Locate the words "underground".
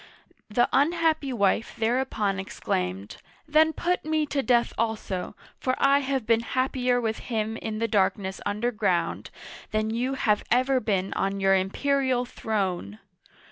8.43-9.29